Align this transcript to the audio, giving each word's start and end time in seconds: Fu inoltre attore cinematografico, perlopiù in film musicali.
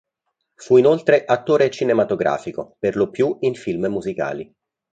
Fu 0.55 0.77
inoltre 0.77 1.23
attore 1.25 1.69
cinematografico, 1.69 2.75
perlopiù 2.79 3.37
in 3.41 3.53
film 3.53 3.85
musicali. 3.85 4.51